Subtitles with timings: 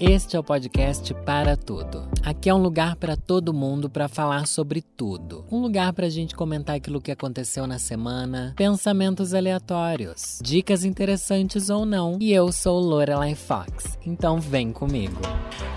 [0.00, 2.08] Este é o podcast Para Tudo.
[2.22, 5.44] Aqui é um lugar para todo mundo para falar sobre tudo.
[5.50, 11.68] Um lugar para a gente comentar aquilo que aconteceu na semana, pensamentos aleatórios, dicas interessantes
[11.68, 12.16] ou não.
[12.20, 15.20] E eu sou Lorelai Fox, então vem comigo.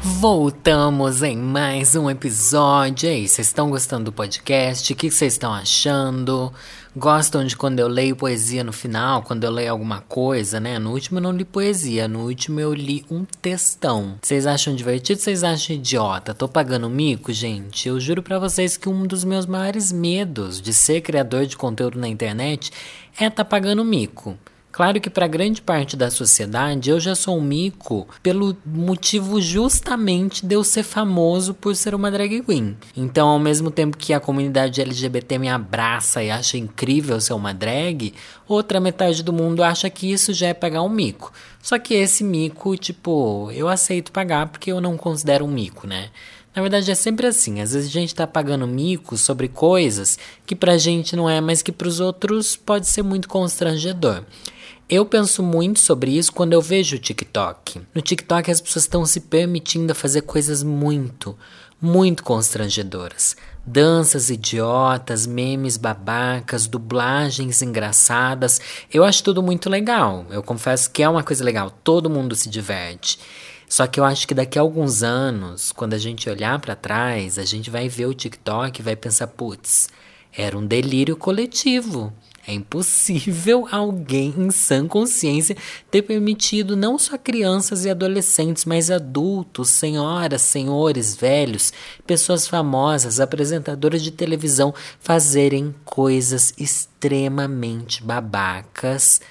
[0.04, 3.10] Voltamos em mais um episódio.
[3.10, 4.94] E aí, vocês estão gostando do podcast?
[4.94, 6.54] O que vocês estão achando?
[6.94, 10.78] Gostam de quando eu leio poesia no final, quando eu leio alguma coisa, né?
[10.78, 14.18] No último eu não li poesia, no último eu li um textão.
[14.22, 15.22] Vocês acham divertido?
[15.22, 16.34] Vocês acham idiota?
[16.34, 17.88] Tô pagando mico, gente?
[17.88, 21.98] Eu juro para vocês que um dos meus maiores medos de ser criador de conteúdo
[21.98, 22.74] na internet
[23.18, 24.38] é tá pagando mico.
[24.72, 30.46] Claro que para grande parte da sociedade eu já sou um mico pelo motivo justamente
[30.46, 32.78] de eu ser famoso por ser uma drag queen.
[32.96, 37.54] Então, ao mesmo tempo que a comunidade LGBT me abraça e acha incrível ser uma
[37.54, 38.14] drag,
[38.48, 41.34] outra metade do mundo acha que isso já é pagar um mico.
[41.62, 46.10] Só que esse mico, tipo, eu aceito pagar porque eu não considero um mico, né?
[46.54, 50.54] Na verdade é sempre assim, às vezes a gente tá pagando mico sobre coisas que
[50.54, 54.24] pra gente não é, mas que pros outros pode ser muito constrangedor.
[54.90, 57.82] Eu penso muito sobre isso quando eu vejo o TikTok.
[57.96, 61.38] No TikTok as pessoas estão se permitindo fazer coisas muito,
[61.82, 63.38] muito constrangedoras.
[63.66, 68.60] Danças idiotas, memes babacas, dublagens engraçadas.
[68.94, 70.26] Eu acho tudo muito legal.
[70.30, 71.72] Eu confesso que é uma coisa legal.
[71.84, 73.18] Todo mundo se diverte.
[73.72, 77.40] Só que eu acho que daqui a alguns anos, quando a gente olhar para trás,
[77.40, 79.88] a gente vai ver o TikTok e vai pensar: putz,
[80.36, 82.12] era um delírio coletivo.
[82.46, 85.56] É impossível alguém em sã consciência
[85.90, 91.72] ter permitido não só crianças e adolescentes, mas adultos, senhoras, senhores, velhos,
[92.06, 99.22] pessoas famosas, apresentadoras de televisão fazerem coisas extremamente babacas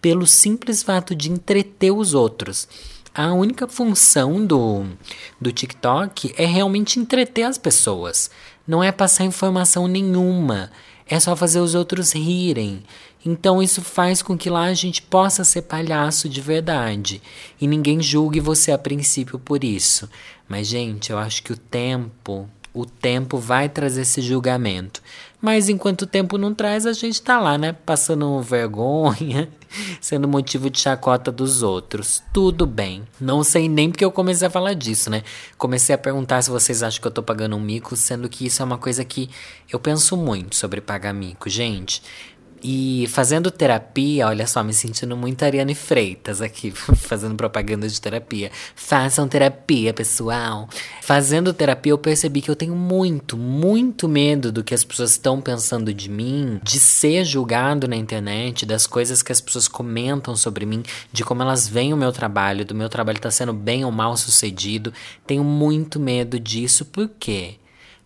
[0.00, 2.68] pelo simples fato de entreter os outros.
[3.14, 4.86] A única função do,
[5.40, 8.30] do TikTok é realmente entreter as pessoas,
[8.66, 10.70] não é passar informação nenhuma
[11.10, 12.84] é só fazer os outros rirem.
[13.26, 17.20] Então isso faz com que lá a gente possa ser palhaço de verdade.
[17.60, 20.08] E ninguém julgue você a princípio por isso.
[20.48, 25.02] Mas, gente, eu acho que o tempo, o tempo vai trazer esse julgamento.
[25.40, 27.72] Mas enquanto o tempo não traz, a gente tá lá, né?
[27.72, 29.48] Passando vergonha,
[30.00, 32.22] sendo motivo de chacota dos outros.
[32.32, 33.04] Tudo bem.
[33.20, 35.22] Não sei nem porque eu comecei a falar disso, né?
[35.56, 38.62] Comecei a perguntar se vocês acham que eu tô pagando um mico, sendo que isso
[38.62, 39.30] é uma coisa que
[39.70, 42.02] eu penso muito sobre pagar mico, gente.
[42.62, 48.50] E fazendo terapia, olha só, me sentindo muito Ariane Freitas aqui, fazendo propaganda de terapia.
[48.74, 50.68] Façam terapia, pessoal.
[51.00, 55.40] Fazendo terapia, eu percebi que eu tenho muito, muito medo do que as pessoas estão
[55.40, 60.66] pensando de mim, de ser julgado na internet, das coisas que as pessoas comentam sobre
[60.66, 60.82] mim,
[61.12, 63.92] de como elas veem o meu trabalho, do meu trabalho estar tá sendo bem ou
[63.92, 64.92] mal sucedido.
[65.26, 67.59] Tenho muito medo disso, por quê?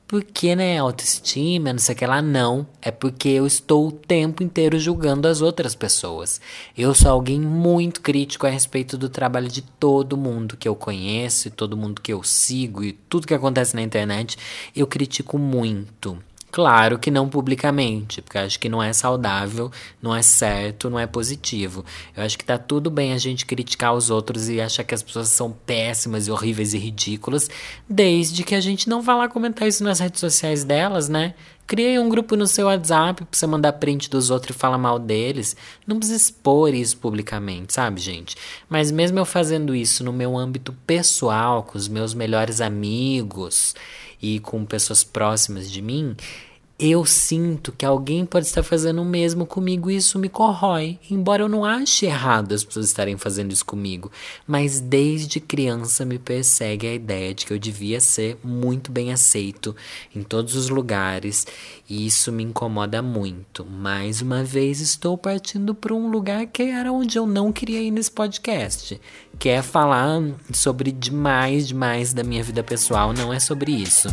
[0.07, 2.67] Porque, né, autoestima, não sei o que lá, não.
[2.83, 6.41] É porque eu estou o tempo inteiro julgando as outras pessoas.
[6.77, 11.51] Eu sou alguém muito crítico a respeito do trabalho de todo mundo que eu conheço,
[11.51, 14.37] todo mundo que eu sigo e tudo que acontece na internet.
[14.77, 16.19] Eu critico muito.
[16.55, 21.05] Claro que não publicamente, porque acho que não é saudável, não é certo, não é
[21.05, 21.85] positivo.
[22.17, 25.03] Eu acho que tá tudo bem a gente criticar os outros e achar que as
[25.03, 27.51] pessoas são péssimas e horríveis e ridículas,
[27.89, 31.35] desde que a gente não vá lá comentar isso nas redes sociais delas, né?
[31.67, 34.99] Criei um grupo no seu WhatsApp pra você mandar print dos outros e falar mal
[34.99, 35.57] deles.
[35.87, 38.37] Não precisa expor isso publicamente, sabe, gente?
[38.69, 43.75] Mas mesmo eu fazendo isso no meu âmbito pessoal, com os meus melhores amigos
[44.21, 46.15] e com pessoas próximas de mim,
[46.77, 50.99] eu sinto que alguém pode estar fazendo o mesmo comigo e isso me corrói.
[51.09, 54.11] Embora eu não ache errado as pessoas estarem fazendo isso comigo,
[54.45, 59.75] mas desde criança me persegue a ideia de que eu devia ser muito bem aceito
[60.15, 61.47] em todos os lugares
[61.89, 63.65] e isso me incomoda muito.
[63.65, 67.93] Mais uma vez estou partindo para um lugar que era onde eu não queria ir
[67.93, 69.01] nesse podcast,
[69.39, 70.21] que é falar
[70.53, 74.09] sobre demais, demais da minha vida pessoal, não é sobre isso.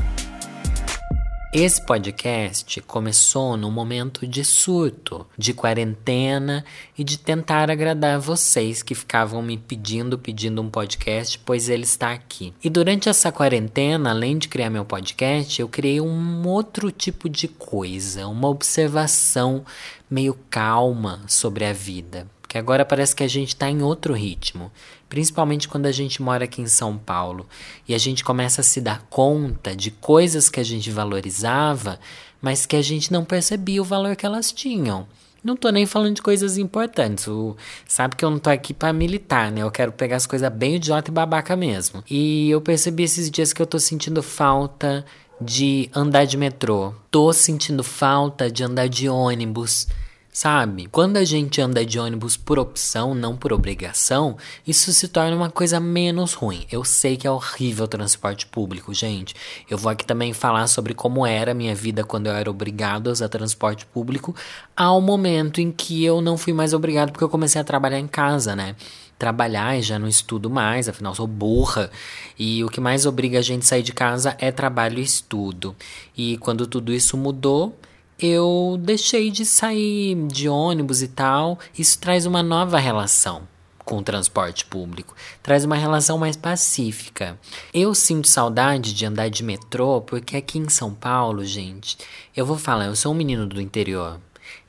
[1.53, 6.63] Esse podcast começou num momento de surto, de quarentena
[6.97, 12.13] e de tentar agradar vocês que ficavam me pedindo, pedindo um podcast, pois ele está
[12.13, 12.53] aqui.
[12.63, 17.49] E durante essa quarentena, além de criar meu podcast, eu criei um outro tipo de
[17.49, 19.65] coisa, uma observação
[20.09, 22.27] meio calma sobre a vida.
[22.51, 24.69] Porque agora parece que a gente está em outro ritmo
[25.11, 27.45] principalmente quando a gente mora aqui em São Paulo
[27.85, 31.99] e a gente começa a se dar conta de coisas que a gente valorizava,
[32.41, 35.05] mas que a gente não percebia o valor que elas tinham.
[35.43, 37.27] Não tô nem falando de coisas importantes.
[37.27, 39.63] O, sabe que eu não tô aqui para militar, né?
[39.63, 42.01] Eu quero pegar as coisas bem idiota e babaca mesmo.
[42.09, 45.05] E eu percebi esses dias que eu tô sentindo falta
[45.41, 46.93] de andar de metrô.
[47.09, 49.87] Tô sentindo falta de andar de ônibus.
[50.33, 50.87] Sabe?
[50.87, 55.49] Quando a gente anda de ônibus por opção, não por obrigação, isso se torna uma
[55.49, 56.65] coisa menos ruim.
[56.71, 59.35] Eu sei que é horrível o transporte público, gente.
[59.69, 63.09] Eu vou aqui também falar sobre como era a minha vida quando eu era obrigado
[63.09, 64.33] a usar transporte público,
[64.75, 68.07] ao momento em que eu não fui mais obrigado porque eu comecei a trabalhar em
[68.07, 68.77] casa, né?
[69.19, 71.91] trabalhar e já não estudo mais, afinal sou burra.
[72.39, 75.75] E o que mais obriga a gente a sair de casa é trabalho e estudo.
[76.17, 77.77] E quando tudo isso mudou,
[78.21, 81.57] eu deixei de sair de ônibus e tal.
[81.77, 83.49] Isso traz uma nova relação
[83.83, 87.37] com o transporte público, traz uma relação mais pacífica.
[87.73, 91.97] Eu sinto saudade de andar de metrô porque aqui em São Paulo, gente,
[92.35, 94.21] eu vou falar, eu sou um menino do interior.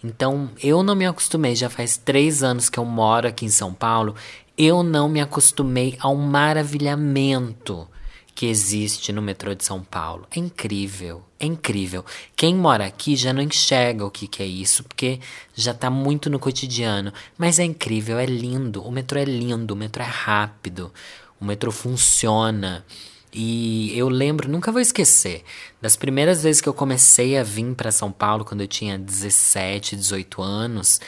[0.03, 3.73] Então, eu não me acostumei, já faz três anos que eu moro aqui em São
[3.73, 4.15] Paulo,
[4.57, 7.87] eu não me acostumei ao maravilhamento
[8.35, 10.27] que existe no metrô de São Paulo.
[10.35, 12.05] É incrível, é incrível.
[12.35, 15.21] Quem mora aqui já não enxerga o que, que é isso, porque
[15.55, 17.13] já está muito no cotidiano.
[17.37, 18.83] Mas é incrível, é lindo.
[18.83, 20.93] O metrô é lindo, o metrô é rápido,
[21.41, 22.85] o metrô funciona.
[23.35, 25.43] E eu lembro, nunca vou esquecer,
[25.81, 29.97] das primeiras vezes que eu comecei a vir para São Paulo, quando eu tinha 17,
[29.97, 31.01] 18 anos,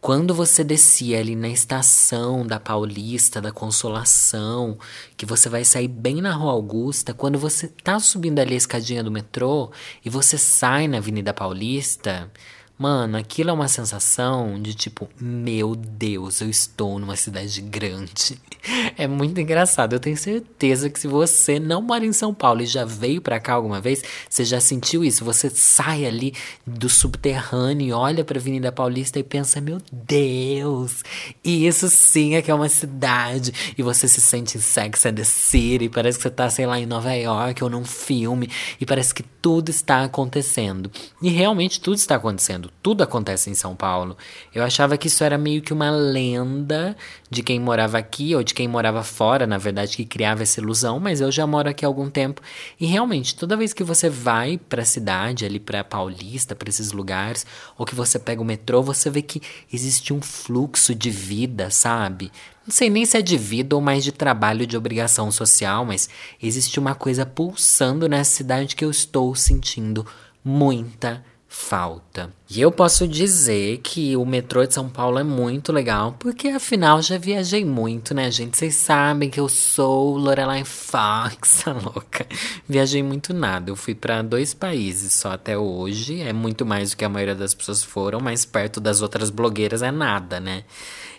[0.00, 4.78] quando você descia ali na estação da Paulista, da Consolação,
[5.14, 9.04] que você vai sair bem na Rua Augusta, quando você tá subindo ali a escadinha
[9.04, 9.70] do metrô
[10.02, 12.32] e você sai na Avenida Paulista,
[12.80, 18.40] Mano, aquilo é uma sensação de tipo, meu Deus, eu estou numa cidade grande.
[18.98, 19.94] É muito engraçado.
[19.94, 23.40] Eu tenho certeza que se você não mora em São Paulo e já veio para
[23.40, 25.24] cá alguma vez, você já sentiu isso.
[25.24, 26.34] Você sai ali
[26.66, 31.02] do subterrâneo olha para Avenida Paulista e pensa, meu Deus,
[31.42, 33.74] isso sim é que é uma cidade.
[33.78, 36.78] E você se sente em Sex and the City, parece que você tá, sei lá,
[36.78, 40.90] em Nova York ou num filme, e parece que tudo está acontecendo.
[41.22, 44.16] E realmente tudo está acontecendo tudo acontece em São Paulo.
[44.54, 46.96] Eu achava que isso era meio que uma lenda
[47.28, 50.98] de quem morava aqui ou de quem morava fora, na verdade, que criava essa ilusão,
[50.98, 52.40] mas eu já moro aqui há algum tempo
[52.80, 56.92] e realmente toda vez que você vai para a cidade, ali para Paulista, para esses
[56.92, 57.44] lugares,
[57.76, 59.42] ou que você pega o metrô, você vê que
[59.72, 62.32] existe um fluxo de vida, sabe?
[62.66, 66.08] Não sei nem se é de vida ou mais de trabalho de obrigação social, mas
[66.42, 70.06] existe uma coisa pulsando nessa cidade que eu estou sentindo
[70.44, 72.32] muita falta.
[72.48, 77.02] E eu posso dizer que o metrô de São Paulo é muito legal, porque afinal
[77.02, 78.56] já viajei muito, né, gente?
[78.56, 82.24] Vocês sabem que eu sou Lorelai Fox, a louca.
[82.68, 83.68] Viajei muito nada.
[83.68, 86.20] Eu fui para dois países só até hoje.
[86.20, 89.82] É muito mais do que a maioria das pessoas foram, mas perto das outras blogueiras
[89.82, 90.62] é nada, né?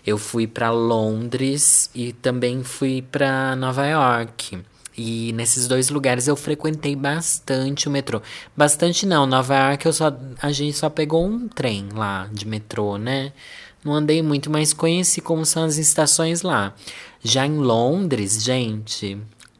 [0.04, 4.58] Eu fui para Londres e também fui para Nova York.
[4.96, 8.20] E nesses dois lugares eu frequentei bastante o metrô.
[8.56, 12.98] Bastante não, Nova York eu só, a gente só pegou um trem lá de metrô,
[12.98, 13.32] né?
[13.84, 16.74] Não andei muito, mas conheci como são as estações lá.
[17.22, 19.18] Já em Londres, gente,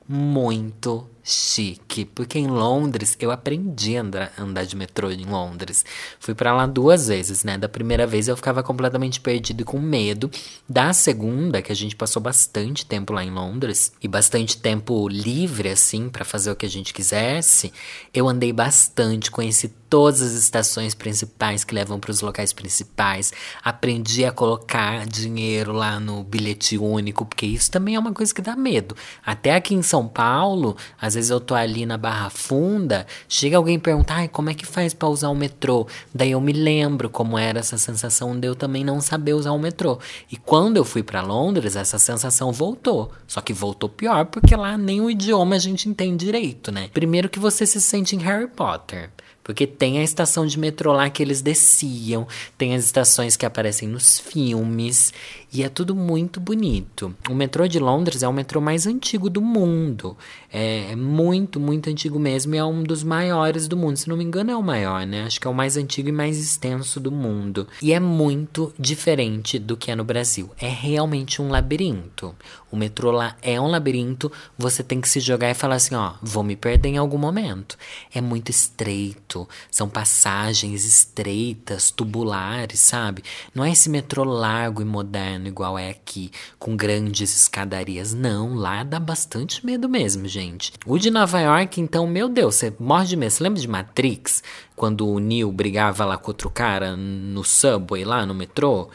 [0.08, 5.84] muito chique, porque em Londres eu aprendi a andar, andar de metrô em Londres.
[6.18, 7.56] Fui para lá duas vezes, né?
[7.56, 10.30] Da primeira vez eu ficava completamente perdido e com medo.
[10.68, 15.68] Da segunda, que a gente passou bastante tempo lá em Londres e bastante tempo livre
[15.68, 17.72] assim para fazer o que a gente quisesse,
[18.12, 23.30] eu andei bastante, conheci todas as estações principais que levam para os locais principais.
[23.62, 28.40] Aprendi a colocar dinheiro lá no bilhete único, porque isso também é uma coisa que
[28.40, 28.96] dá medo.
[29.22, 33.78] Até aqui em São Paulo, às vezes eu tô ali na Barra Funda, chega alguém
[33.78, 35.86] perguntar, como é que faz para usar o metrô?
[36.14, 39.58] Daí eu me lembro como era essa sensação de eu também não saber usar o
[39.58, 39.98] metrô.
[40.30, 43.12] E quando eu fui para Londres, essa sensação voltou.
[43.26, 46.88] Só que voltou pior porque lá nem o idioma a gente entende direito, né?
[46.94, 49.10] Primeiro que você se sente em Harry Potter.
[49.42, 53.88] Porque tem a estação de metrô lá que eles desciam, tem as estações que aparecem
[53.88, 55.12] nos filmes,
[55.52, 57.14] e é tudo muito bonito.
[57.28, 60.16] O metrô de Londres é o metrô mais antigo do mundo.
[60.50, 63.98] É, é, muito, muito antigo mesmo e é um dos maiores do mundo.
[63.98, 65.24] Se não me engano, é o maior, né?
[65.24, 67.68] Acho que é o mais antigo e mais extenso do mundo.
[67.82, 70.50] E é muito diferente do que é no Brasil.
[70.58, 72.34] É realmente um labirinto.
[72.70, 74.32] O metrô lá é um labirinto.
[74.56, 77.76] Você tem que se jogar e falar assim: ó, vou me perder em algum momento.
[78.14, 79.46] É muito estreito.
[79.70, 83.22] São passagens estreitas, tubulares, sabe?
[83.54, 88.12] Não é esse metrô largo e moderno igual é aqui, com grandes escadarias.
[88.14, 90.72] Não, lá dá bastante medo mesmo, gente.
[90.86, 93.30] O de Nova York, então, meu Deus, você morre de medo.
[93.30, 94.42] Você lembra de Matrix?
[94.74, 98.90] Quando o Neo brigava lá com outro cara no subway, lá no metrô?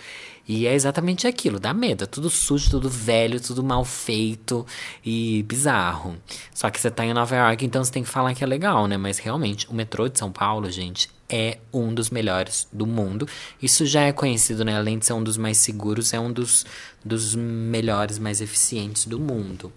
[0.48, 2.06] E é exatamente aquilo, dá medo.
[2.06, 4.66] É tudo sujo, tudo velho, tudo mal feito
[5.06, 6.16] e bizarro.
[6.54, 8.88] Só que você tá em Nova York, então você tem que falar que é legal,
[8.88, 8.96] né?
[8.96, 13.28] Mas realmente, o metrô de São Paulo, gente, é um dos melhores do mundo.
[13.62, 14.78] Isso já é conhecido, né?
[14.78, 16.66] Além de ser um dos mais seguros, é um dos,
[17.04, 19.72] dos melhores, mais eficientes do mundo.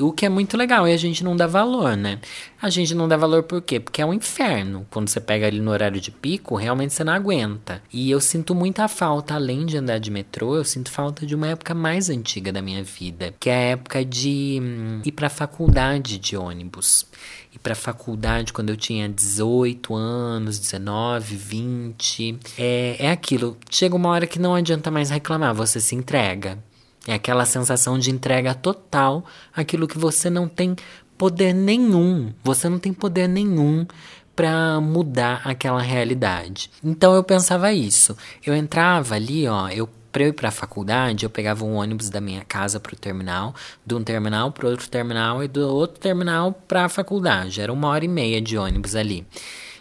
[0.00, 2.18] O que é muito legal e a gente não dá valor, né?
[2.60, 3.78] A gente não dá valor por quê?
[3.78, 4.86] Porque é um inferno.
[4.90, 7.82] Quando você pega ali no horário de pico, realmente você não aguenta.
[7.92, 11.48] E eu sinto muita falta, além de andar de metrô, eu sinto falta de uma
[11.48, 16.16] época mais antiga da minha vida, que é a época de hum, ir pra faculdade
[16.16, 17.06] de ônibus.
[17.54, 22.38] Ir pra faculdade quando eu tinha 18 anos, 19, 20.
[22.58, 23.56] É, é aquilo.
[23.70, 26.58] Chega uma hora que não adianta mais reclamar, você se entrega.
[27.06, 30.76] É aquela sensação de entrega total, aquilo que você não tem
[31.18, 33.86] poder nenhum, você não tem poder nenhum
[34.34, 36.70] para mudar aquela realidade.
[36.82, 38.16] Então eu pensava isso.
[38.44, 42.10] Eu entrava ali, ó, eu para eu ir para a faculdade, eu pegava um ônibus
[42.10, 43.54] da minha casa para o terminal,
[43.84, 47.60] de um terminal para outro terminal e do outro terminal para a faculdade.
[47.60, 49.26] Era uma hora e meia de ônibus ali.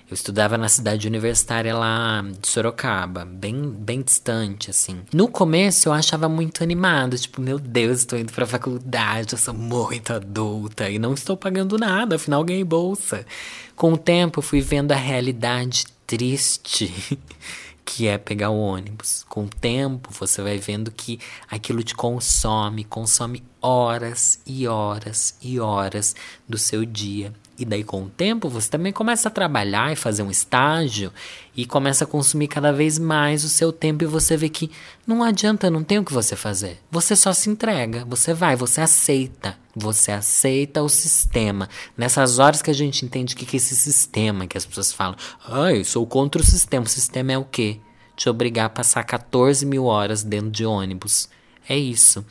[0.09, 4.99] Eu estudava na cidade universitária lá de Sorocaba, bem, bem distante, assim.
[5.13, 9.53] No começo eu achava muito animado, tipo, meu Deus, estou indo pra faculdade, eu sou
[9.53, 13.25] muito adulta e não estou pagando nada, afinal ganhei bolsa.
[13.73, 16.93] Com o tempo eu fui vendo a realidade triste
[17.93, 19.25] que é pegar o ônibus.
[19.27, 21.19] Com o tempo, você vai vendo que
[21.49, 26.15] aquilo te consome, consome horas e horas e horas
[26.47, 27.33] do seu dia.
[27.59, 31.11] E daí, com o tempo, você também começa a trabalhar e fazer um estágio
[31.55, 34.03] e começa a consumir cada vez mais o seu tempo.
[34.03, 34.71] E você vê que
[35.05, 36.79] não adianta, não tem o que você fazer.
[36.89, 39.57] Você só se entrega, você vai, você aceita.
[39.75, 41.69] Você aceita o sistema.
[41.95, 45.15] Nessas horas que a gente entende o que é esse sistema que as pessoas falam.
[45.45, 46.85] Ai, sou contra o sistema.
[46.85, 47.79] O sistema é o quê?
[48.15, 51.29] Te obrigar a passar 14 mil horas dentro de ônibus.
[51.69, 52.25] É isso.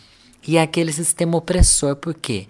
[0.46, 2.46] E é aquele sistema opressor, por quê?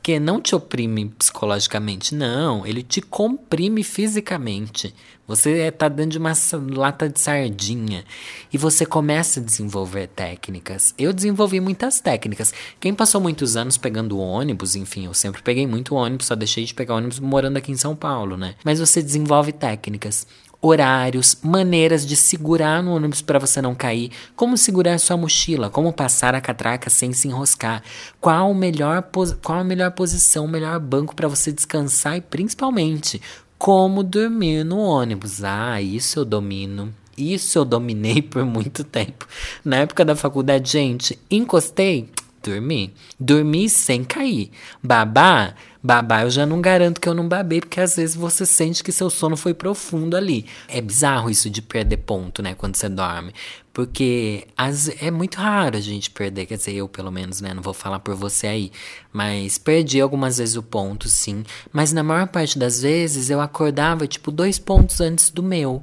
[0.00, 4.94] Porque não te oprime psicologicamente, não, ele te comprime fisicamente.
[5.28, 6.32] Você está dentro de uma
[6.74, 8.02] lata de sardinha
[8.50, 10.94] e você começa a desenvolver técnicas.
[10.98, 12.52] Eu desenvolvi muitas técnicas.
[12.80, 16.72] Quem passou muitos anos pegando ônibus, enfim, eu sempre peguei muito ônibus, só deixei de
[16.72, 18.54] pegar ônibus morando aqui em São Paulo, né?
[18.64, 20.26] Mas você desenvolve técnicas
[20.60, 25.92] horários, maneiras de segurar no ônibus para você não cair, como segurar sua mochila, como
[25.92, 27.82] passar a catraca sem se enroscar,
[28.20, 29.02] qual, o melhor
[29.42, 33.20] qual a melhor posição, o melhor banco para você descansar e principalmente
[33.58, 35.44] como dormir no ônibus.
[35.44, 36.92] Ah, isso eu domino.
[37.16, 39.26] Isso eu dominei por muito tempo.
[39.64, 42.08] Na época da faculdade, gente, encostei,
[42.42, 42.92] dormi.
[43.18, 44.50] Dormi sem cair.
[44.82, 48.84] Babá, Babar, eu já não garanto que eu não babei, porque às vezes você sente
[48.84, 50.44] que seu sono foi profundo ali.
[50.68, 53.32] É bizarro isso de perder ponto, né, quando você dorme.
[53.72, 57.62] Porque as, é muito raro a gente perder, quer dizer, eu pelo menos, né, não
[57.62, 58.72] vou falar por você aí.
[59.10, 61.44] Mas perdi algumas vezes o ponto, sim.
[61.72, 65.82] Mas na maior parte das vezes eu acordava, tipo, dois pontos antes do meu.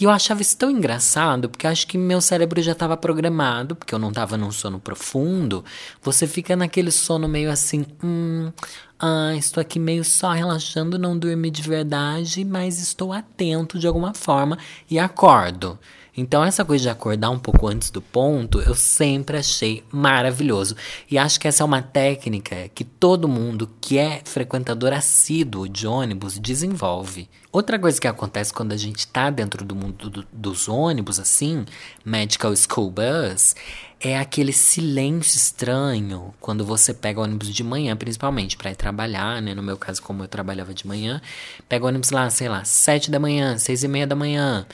[0.00, 3.94] E eu achava isso tão engraçado, porque acho que meu cérebro já estava programado, porque
[3.94, 5.62] eu não estava num sono profundo.
[6.02, 8.50] Você fica naquele sono meio assim, hum,
[8.98, 14.14] ah, estou aqui meio só relaxando, não dormi de verdade, mas estou atento de alguma
[14.14, 14.56] forma
[14.90, 15.78] e acordo.
[16.20, 20.76] Então, essa coisa de acordar um pouco antes do ponto, eu sempre achei maravilhoso.
[21.10, 25.86] E acho que essa é uma técnica que todo mundo que é frequentador assíduo de
[25.86, 27.26] ônibus desenvolve.
[27.50, 31.64] Outra coisa que acontece quando a gente está dentro do mundo do, dos ônibus, assim,
[32.04, 33.56] Medical School Bus,
[33.98, 39.54] é aquele silêncio estranho quando você pega ônibus de manhã, principalmente, para ir trabalhar, né?
[39.54, 41.20] No meu caso, como eu trabalhava de manhã,
[41.66, 44.66] pega ônibus lá, sei lá, sete da manhã, seis e meia da manhã,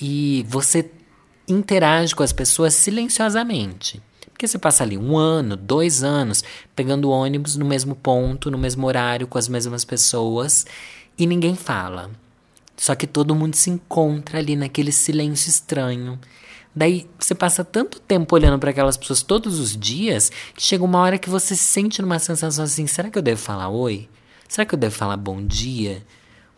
[0.00, 0.90] e você
[1.46, 4.00] interage com as pessoas silenciosamente.
[4.38, 6.44] Porque você passa ali um ano, dois anos,
[6.76, 10.64] pegando ônibus no mesmo ponto, no mesmo horário, com as mesmas pessoas,
[11.18, 12.10] e ninguém fala.
[12.76, 16.20] Só que todo mundo se encontra ali naquele silêncio estranho.
[16.72, 21.00] Daí você passa tanto tempo olhando para aquelas pessoas todos os dias que chega uma
[21.00, 24.08] hora que você se sente numa sensação assim: será que eu devo falar oi?
[24.48, 26.06] Será que eu devo falar bom dia?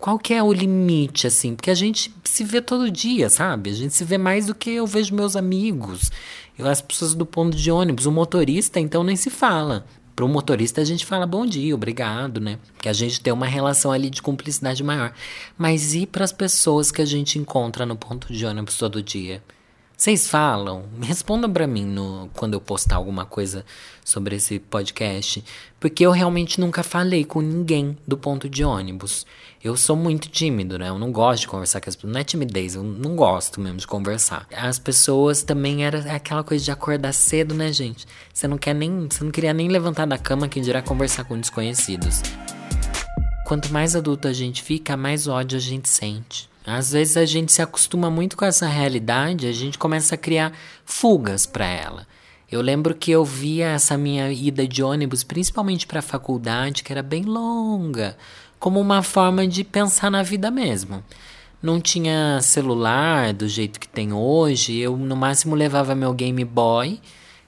[0.01, 1.55] Qual que é o limite, assim?
[1.55, 3.69] Porque a gente se vê todo dia, sabe?
[3.69, 6.11] A gente se vê mais do que eu vejo meus amigos.
[6.59, 8.07] Eu, as pessoas do ponto de ônibus.
[8.07, 9.85] O motorista, então, nem se fala.
[10.17, 12.59] Para o motorista, a gente fala bom dia, obrigado, né?
[12.81, 15.13] Que a gente tem uma relação ali de cumplicidade maior.
[15.57, 19.43] Mas e para as pessoas que a gente encontra no ponto de ônibus todo dia?
[20.01, 20.85] Vocês falam?
[21.03, 23.67] Respondam para mim no, quando eu postar alguma coisa
[24.03, 25.45] sobre esse podcast,
[25.79, 29.27] porque eu realmente nunca falei com ninguém do ponto de ônibus.
[29.63, 30.89] Eu sou muito tímido, né?
[30.89, 32.15] Eu não gosto de conversar com as pessoas.
[32.15, 34.47] Não é timidez, eu não gosto mesmo de conversar.
[34.57, 38.07] As pessoas também era aquela coisa de acordar cedo, né, gente?
[38.33, 41.39] Você não quer nem, você não queria nem levantar da cama que dirá conversar com
[41.39, 42.23] desconhecidos.
[43.45, 46.50] Quanto mais adulto a gente fica, mais ódio a gente sente.
[46.77, 50.53] Às vezes a gente se acostuma muito com essa realidade, a gente começa a criar
[50.85, 52.07] fugas para ela.
[52.51, 56.93] Eu lembro que eu via essa minha ida de ônibus, principalmente para a faculdade, que
[56.93, 58.17] era bem longa,
[58.59, 61.03] como uma forma de pensar na vida mesmo.
[61.63, 67.01] Não tinha celular do jeito que tem hoje, eu no máximo levava meu Game Boy,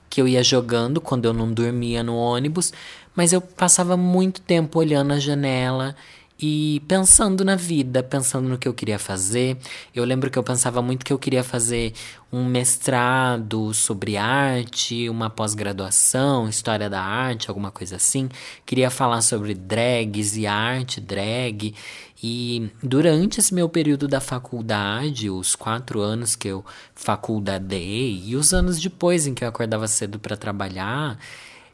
[0.09, 2.71] que eu ia jogando quando eu não dormia no ônibus,
[3.15, 5.95] mas eu passava muito tempo olhando a janela
[6.45, 9.55] e pensando na vida, pensando no que eu queria fazer.
[9.95, 11.93] Eu lembro que eu pensava muito que eu queria fazer
[12.33, 18.27] um mestrado sobre arte, uma pós-graduação, história da arte, alguma coisa assim.
[18.65, 21.73] Queria falar sobre drags e arte drag.
[22.21, 28.53] E durante esse meu período da faculdade, os quatro anos que eu faculdadei e os
[28.53, 31.17] anos depois em que eu acordava cedo para trabalhar,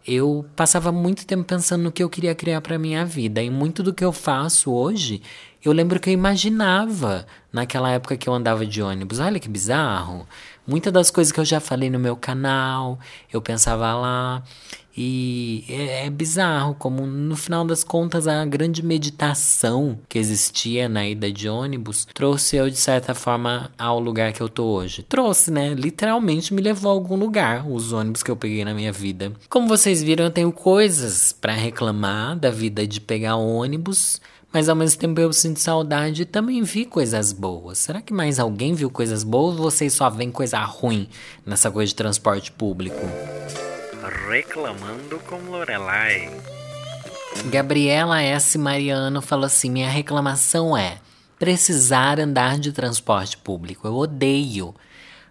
[0.10, 3.44] eu passava muito tempo pensando no que eu queria criar para minha vida.
[3.44, 5.22] E muito do que eu faço hoje,
[5.64, 9.20] eu lembro que eu imaginava naquela época que eu andava de ônibus.
[9.20, 10.28] Olha que bizarro.
[10.66, 12.98] Muitas das coisas que eu já falei no meu canal,
[13.32, 14.42] eu pensava lá.
[14.96, 21.08] E é, é, bizarro como, no final das contas, a grande meditação que existia na
[21.08, 25.04] ida de ônibus trouxe eu, de certa forma, ao lugar que eu tô hoje.
[25.04, 25.74] Trouxe, né?
[25.74, 29.32] Literalmente me levou a algum lugar, os ônibus que eu peguei na minha vida.
[29.48, 34.20] Como vocês viram, eu tenho coisas para reclamar da vida de pegar ônibus.
[34.52, 37.78] Mas ao mesmo tempo eu sinto saudade e também vi coisas boas.
[37.78, 41.08] Será que mais alguém viu coisas boas ou vocês só veem coisa ruim
[41.46, 43.00] nessa coisa de transporte público?
[44.10, 46.32] Reclamando com Lorelai.
[47.46, 48.58] Gabriela S.
[48.58, 50.98] Mariano falou assim: minha reclamação é
[51.38, 53.88] precisar andar de transporte público.
[53.88, 54.74] Eu odeio.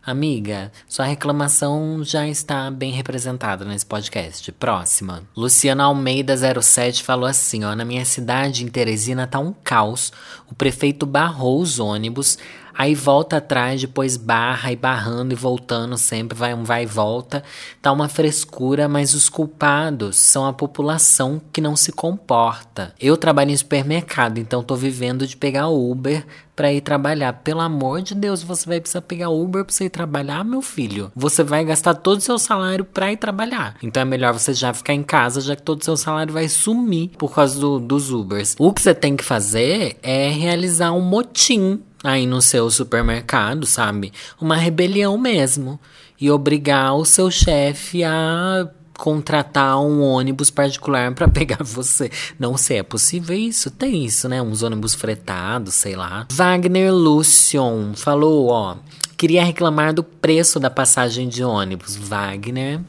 [0.00, 4.50] Amiga, sua reclamação já está bem representada nesse podcast.
[4.52, 5.24] Próxima.
[5.36, 10.12] Luciana Almeida 07 falou assim, ó, na minha cidade em Teresina tá um caos.
[10.50, 12.38] O prefeito barrou os ônibus,
[12.78, 17.42] aí volta atrás, depois barra e barrando e voltando sempre, vai um vai e volta.
[17.82, 22.94] Tá uma frescura, mas os culpados são a população que não se comporta.
[23.00, 27.32] Eu trabalho em supermercado, então tô vivendo de pegar Uber para ir trabalhar.
[27.34, 31.10] Pelo amor de Deus, você vai precisar pegar Uber para você ir trabalhar, meu filho.
[31.14, 33.76] Você vai gastar todo o seu salário para ir trabalhar.
[33.82, 36.48] Então é melhor você já ficar em casa, já que todo o seu salário vai
[36.48, 38.56] sumir por causa do, dos Ubers.
[38.58, 44.12] O que você tem que fazer é realizar um motim aí no seu supermercado, sabe?
[44.40, 45.78] Uma rebelião mesmo.
[46.20, 52.10] E obrigar o seu chefe a contratar um ônibus particular para pegar você.
[52.38, 53.70] Não sei, é possível isso?
[53.70, 54.42] Tem isso, né?
[54.42, 56.26] Uns ônibus fretados, sei lá.
[56.32, 58.76] Wagner Lucion falou, ó,
[59.16, 61.94] queria reclamar do preço da passagem de ônibus.
[61.94, 62.80] Wagner,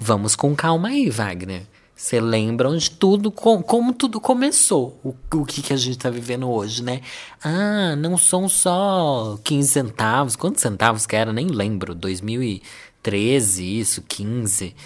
[0.00, 1.66] vamos com calma aí, Wagner.
[1.98, 6.08] Você lembram de tudo, com, como tudo começou, o, o que, que a gente está
[6.08, 7.00] vivendo hoje, né?
[7.42, 11.32] Ah, não são só 15 centavos, quantos centavos que era?
[11.32, 14.76] Nem lembro, 2013, isso, 15.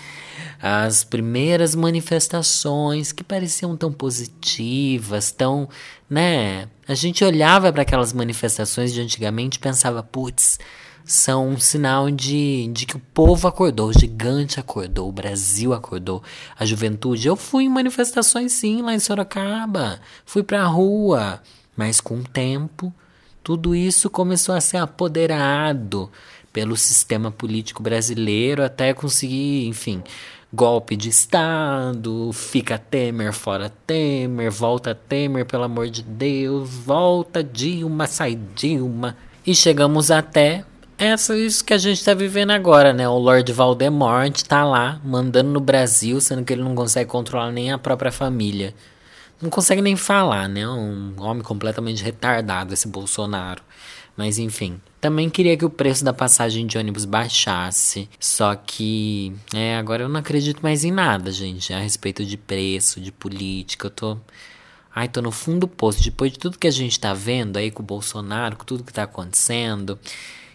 [0.58, 5.68] As primeiras manifestações que pareciam tão positivas, tão,
[6.08, 6.66] né?
[6.88, 10.58] A gente olhava para aquelas manifestações de antigamente e pensava, putz,
[11.04, 16.22] são um sinal de, de que o povo acordou, o gigante acordou, o Brasil acordou,
[16.58, 17.28] a juventude.
[17.28, 21.40] Eu fui em manifestações sim lá em Sorocaba, fui pra rua,
[21.76, 22.92] mas com o tempo
[23.42, 26.10] tudo isso começou a ser apoderado
[26.52, 30.02] pelo sistema político brasileiro até conseguir, enfim,
[30.52, 38.06] golpe de Estado, fica Temer, fora Temer, volta Temer, pelo amor de Deus, volta Dilma,
[38.06, 39.16] sai Dilma.
[39.44, 40.64] E chegamos até
[41.06, 43.08] essa isso que a gente tá vivendo agora, né?
[43.08, 47.72] O Lord Voldemort tá lá, mandando no Brasil, sendo que ele não consegue controlar nem
[47.72, 48.74] a própria família.
[49.40, 50.66] Não consegue nem falar, né?
[50.68, 53.62] Um homem completamente retardado, esse Bolsonaro.
[54.16, 54.80] Mas enfim.
[55.00, 58.08] Também queria que o preço da passagem de ônibus baixasse.
[58.20, 61.72] Só que, é, agora eu não acredito mais em nada, gente.
[61.72, 63.86] A respeito de preço, de política.
[63.88, 64.16] Eu tô.
[64.94, 66.04] Ai, tô no fundo do poço.
[66.04, 68.92] Depois de tudo que a gente tá vendo aí com o Bolsonaro, com tudo que
[68.92, 69.98] tá acontecendo.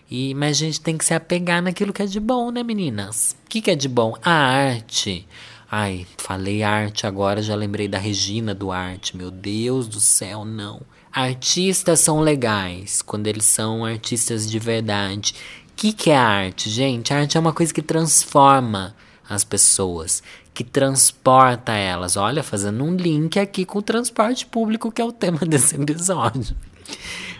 [0.09, 3.35] E, mas a gente tem que se apegar naquilo que é de bom, né, meninas?
[3.45, 4.15] O que, que é de bom?
[4.23, 5.27] A arte.
[5.69, 9.17] Ai, falei arte agora, já lembrei da Regina Duarte.
[9.17, 10.81] Meu Deus do céu, não.
[11.11, 15.35] Artistas são legais quando eles são artistas de verdade.
[15.75, 17.13] que, que é arte, gente?
[17.13, 18.95] Arte é uma coisa que transforma
[19.29, 22.15] as pessoas, que transporta elas.
[22.15, 26.55] Olha, fazendo um link aqui com o transporte público, que é o tema desse episódio.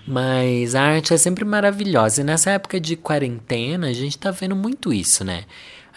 [0.08, 2.22] Mas a arte é sempre maravilhosa.
[2.22, 5.44] E nessa época de quarentena, a gente tá vendo muito isso, né?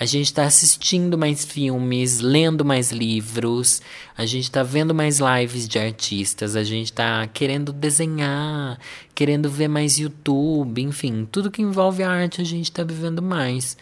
[0.01, 3.83] A gente está assistindo mais filmes, lendo mais livros,
[4.17, 8.79] a gente está vendo mais lives de artistas, a gente está querendo desenhar,
[9.15, 13.77] querendo ver mais YouTube, enfim, tudo que envolve a arte a gente está vivendo mais.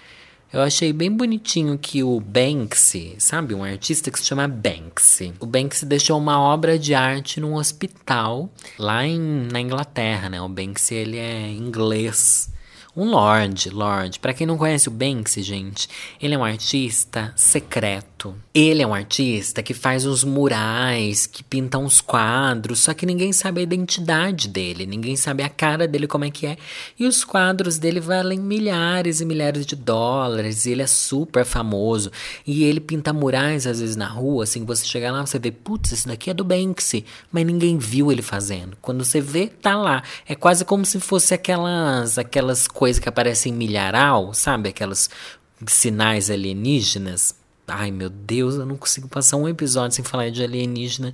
[0.51, 5.35] Eu achei bem bonitinho que o Banksy, sabe, um artista que se chama Banksy.
[5.41, 9.21] O Banksy deixou uma obra de arte num hospital lá em,
[9.53, 10.41] na Inglaterra, né?
[10.41, 12.51] O Banksy ele é inglês.
[13.01, 14.19] Um Lorde, Lorde.
[14.19, 15.89] Para quem não conhece o Banksy, gente,
[16.21, 18.35] ele é um artista secreto.
[18.53, 23.33] Ele é um artista que faz os murais, que pinta uns quadros, só que ninguém
[23.33, 26.57] sabe a identidade dele, ninguém sabe a cara dele como é que é.
[26.99, 32.11] E os quadros dele valem milhares e milhares de dólares, e ele é super famoso.
[32.45, 35.93] E ele pinta murais às vezes na rua, assim, você chegar lá, você vê, putz,
[35.93, 38.77] esse daqui é do Banksy, mas ninguém viu ele fazendo.
[38.83, 40.03] Quando você vê, tá lá.
[40.27, 44.69] É quase como se fosse aquelas aquelas coisas que aparecem em milharal, sabe?
[44.69, 45.11] Aquelas
[45.67, 47.35] sinais alienígenas.
[47.67, 51.13] Ai meu Deus, eu não consigo passar um episódio sem falar de alienígena.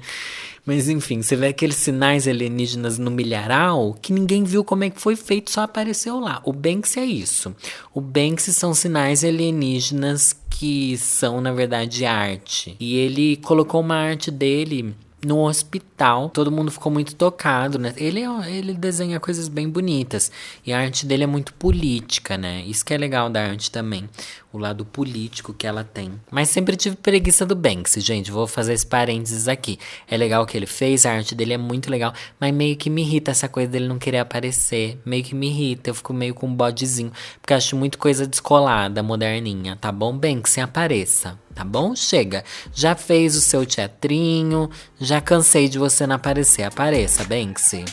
[0.67, 5.01] Mas enfim, você vê aqueles sinais alienígenas no milharal que ninguém viu como é que
[5.01, 6.41] foi feito, só apareceu lá.
[6.45, 7.55] O Banksy é isso.
[7.93, 12.77] O Banksy são sinais alienígenas que são, na verdade, arte.
[12.79, 16.29] E ele colocou uma arte dele no hospital.
[16.29, 17.95] Todo mundo ficou muito tocado, né?
[17.97, 20.31] Ele, ele desenha coisas bem bonitas.
[20.65, 22.63] E a arte dele é muito política, né?
[22.67, 24.09] Isso que é legal da arte também.
[24.55, 26.13] O lado político que ela tem.
[26.31, 28.31] Mas sempre tive preguiça do Banksy, gente.
[28.31, 29.81] Vou fazer esse parênteses aqui.
[30.09, 32.15] É legal o que ele fez, a arte dele é muito legal.
[32.39, 34.97] Mas meio que me irrita essa coisa dele não querer aparecer.
[35.05, 35.91] Meio que me irrita.
[35.91, 37.11] Eu fico meio com um bodezinho.
[37.41, 39.75] Porque acho muito coisa descolada, moderninha.
[39.75, 40.61] Tá bom, Banksy?
[40.61, 41.95] Apareça tá bom?
[41.95, 42.45] Chega.
[42.75, 44.69] Já fez o seu teatrinho,
[45.01, 46.65] já cansei de você não aparecer.
[46.65, 47.85] Apareça, Banksy.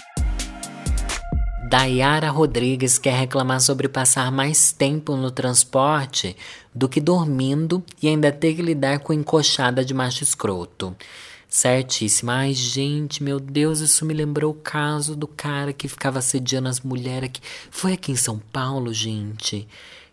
[1.72, 6.36] Dayara Rodrigues quer reclamar sobre passar mais tempo no transporte
[6.76, 10.94] do que dormindo e ainda ter que lidar com encoxada de macho escroto.
[11.48, 12.34] Certíssima.
[12.34, 16.82] Ai, gente, meu Deus, isso me lembrou o caso do cara que ficava assediando as
[16.82, 17.40] mulheres aqui.
[17.70, 19.66] Foi aqui em São Paulo, gente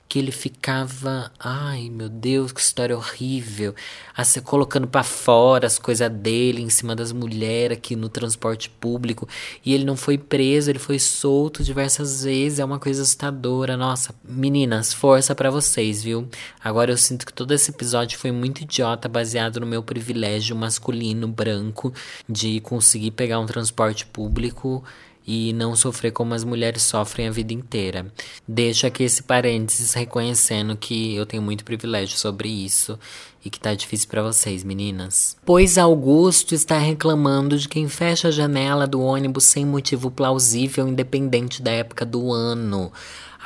[0.09, 3.75] que ele ficava, ai meu Deus, que história horrível,
[4.16, 9.29] assim, colocando para fora as coisas dele em cima das mulheres aqui no transporte público,
[9.64, 13.77] e ele não foi preso, ele foi solto diversas vezes, é uma coisa assustadora.
[13.77, 16.27] Nossa, meninas, força para vocês, viu?
[16.64, 21.29] Agora eu sinto que todo esse episódio foi muito idiota, baseado no meu privilégio masculino
[21.29, 21.92] branco
[22.29, 24.83] de conseguir pegar um transporte público
[25.31, 28.11] e não sofrer como as mulheres sofrem a vida inteira.
[28.49, 32.99] Deixo aqui esse parênteses reconhecendo que eu tenho muito privilégio sobre isso
[33.45, 35.37] e que tá difícil para vocês, meninas.
[35.45, 41.61] Pois Augusto está reclamando de quem fecha a janela do ônibus sem motivo plausível, independente
[41.61, 42.91] da época do ano.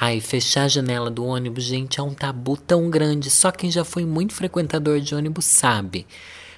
[0.01, 3.29] Ai, fechar a janela do ônibus, gente, é um tabu tão grande.
[3.29, 6.07] Só quem já foi muito frequentador de ônibus sabe.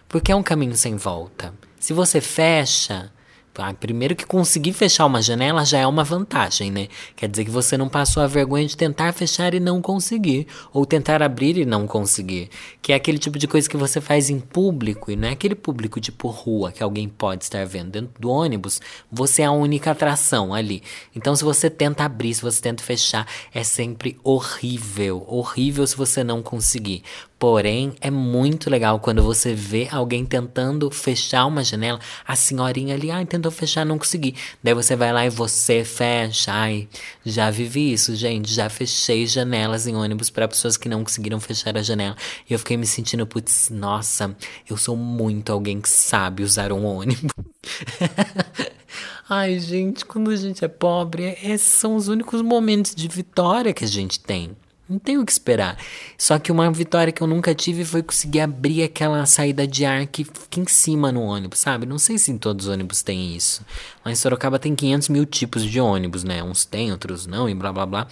[0.07, 1.55] Porque é um caminho sem volta.
[1.81, 3.11] Se você fecha,
[3.59, 6.88] ah, primeiro que conseguir fechar uma janela já é uma vantagem, né?
[7.14, 10.85] Quer dizer que você não passou a vergonha de tentar fechar e não conseguir, ou
[10.85, 12.51] tentar abrir e não conseguir,
[12.83, 15.55] que é aquele tipo de coisa que você faz em público e não é aquele
[15.55, 17.90] público tipo rua que alguém pode estar vendo.
[17.90, 20.83] Dentro do ônibus, você é a única atração ali.
[21.14, 26.25] Então, se você tenta abrir, se você tenta fechar, é sempre horrível, horrível se você
[26.25, 27.03] não conseguir.
[27.38, 33.11] Porém, é muito legal quando você vê alguém tentando fechar uma janela, a senhorinha ali,
[33.11, 34.35] ai, tentou fechar, não consegui.
[34.62, 36.53] Daí você vai lá e você fecha.
[36.53, 36.88] Ai,
[37.25, 38.53] já vivi isso, gente.
[38.53, 42.16] Já fechei janelas em ônibus para pessoas que não conseguiram fechar a janela.
[42.49, 44.35] E eu fiquei me sentindo, putz, nossa,
[44.68, 47.31] eu sou muito alguém que sabe usar um ônibus.
[49.29, 53.85] Ai, gente, quando a gente é pobre, esses são os únicos momentos de vitória que
[53.85, 54.55] a gente tem.
[54.87, 55.79] Não tem o que esperar.
[56.18, 60.07] Só que uma vitória que eu nunca tive foi conseguir abrir aquela saída de ar
[60.07, 61.87] que fica em cima no ônibus, sabe?
[61.87, 63.64] Não sei se em todos os ônibus tem isso.
[64.05, 66.42] Mas Sorocaba tem 500 mil tipos de ônibus, né?
[66.42, 68.07] Uns tem, outros não, e blá blá blá.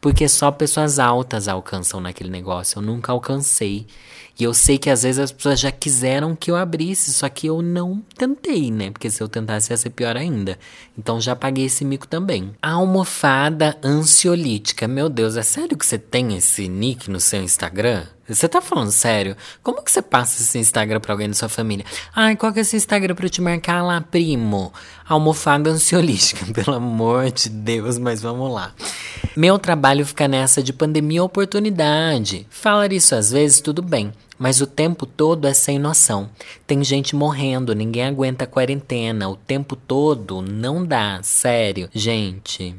[0.00, 2.78] Porque só pessoas altas alcançam naquele negócio.
[2.78, 3.84] Eu nunca alcancei.
[4.38, 7.46] E eu sei que às vezes as pessoas já quiseram que eu abrisse, só que
[7.46, 8.90] eu não tentei, né?
[8.90, 10.58] Porque se eu tentasse ia ser pior ainda.
[10.96, 12.54] Então já paguei esse mico também.
[12.60, 14.86] Almofada ansiolítica.
[14.86, 18.04] Meu Deus, é sério que você tem esse nick no seu Instagram?
[18.28, 19.36] Você tá falando sério?
[19.62, 21.86] Como que você passa esse Instagram pra alguém da sua família?
[22.14, 24.72] Ai, qual que é esse Instagram pra eu te marcar lá, primo?
[25.08, 28.74] Almofada ansiolítica, pelo amor de Deus, mas vamos lá.
[29.36, 32.46] Meu trabalho fica nessa de pandemia oportunidade.
[32.50, 34.12] Falar isso às vezes, tudo bem.
[34.38, 36.28] Mas o tempo todo é sem noção.
[36.66, 39.28] Tem gente morrendo, ninguém aguenta a quarentena.
[39.28, 41.88] O tempo todo não dá, sério.
[41.94, 42.76] Gente,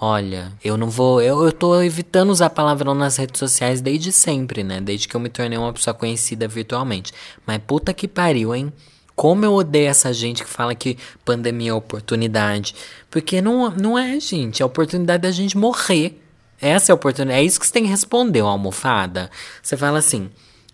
[0.00, 1.20] Olha, eu não vou.
[1.20, 4.80] Eu, eu tô evitando usar palavrão nas redes sociais desde sempre, né?
[4.80, 7.12] Desde que eu me tornei uma pessoa conhecida virtualmente.
[7.44, 8.72] Mas puta que pariu, hein?
[9.16, 12.76] Como eu odeio essa gente que fala que pandemia é oportunidade.
[13.10, 14.62] Porque não, não é, gente.
[14.62, 16.22] É a oportunidade da gente morrer.
[16.60, 17.40] Essa é a oportunidade.
[17.40, 19.28] É isso que você tem que responder, uma almofada.
[19.60, 20.30] Você fala assim: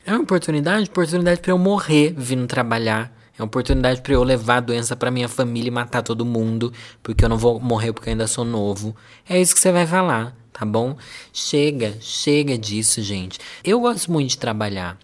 [0.06, 0.88] é uma oportunidade?
[0.88, 5.10] Oportunidade para eu morrer vindo trabalhar é uma oportunidade para eu levar a doença para
[5.10, 8.44] minha família e matar todo mundo, porque eu não vou morrer porque eu ainda sou
[8.44, 8.94] novo.
[9.28, 10.96] É isso que você vai falar, tá bom?
[11.32, 13.40] Chega, chega disso, gente.
[13.64, 14.96] Eu gosto muito de trabalhar.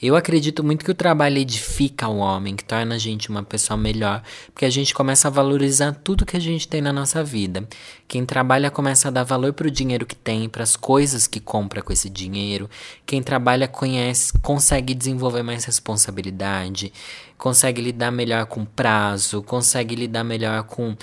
[0.00, 3.76] Eu acredito muito que o trabalho edifica o homem, que torna a gente uma pessoa
[3.76, 4.22] melhor,
[4.54, 7.68] porque a gente começa a valorizar tudo que a gente tem na nossa vida.
[8.06, 11.40] Quem trabalha começa a dar valor para o dinheiro que tem, para as coisas que
[11.40, 12.70] compra com esse dinheiro.
[13.04, 16.92] Quem trabalha conhece, consegue desenvolver mais responsabilidade,
[17.36, 20.96] consegue lidar melhor com prazo, consegue lidar melhor com